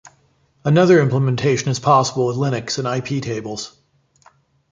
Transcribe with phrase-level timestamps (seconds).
[0.65, 3.75] Another implementation is possible with Linux and iptables.